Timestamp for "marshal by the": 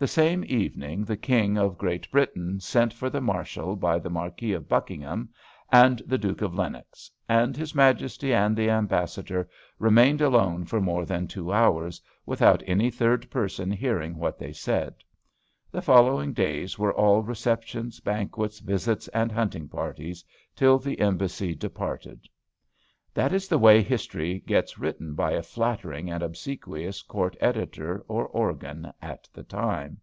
3.20-4.08